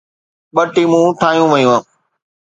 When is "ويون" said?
1.51-1.79